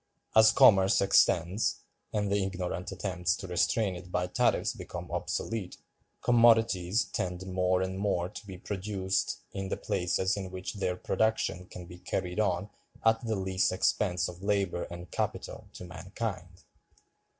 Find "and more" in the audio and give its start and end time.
7.83-8.27